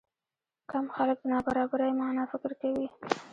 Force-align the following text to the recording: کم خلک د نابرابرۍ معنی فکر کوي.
کم 0.71 0.85
خلک 0.95 1.17
د 1.21 1.25
نابرابرۍ 1.31 1.91
معنی 1.99 2.23
فکر 2.31 2.51
کوي. 2.61 2.87